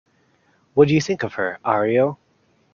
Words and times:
What 0.73 0.87
do 0.87 0.95
you 0.95 0.99
think 0.99 1.21
of 1.21 1.35
her, 1.35 1.59
Ario? 1.63 2.17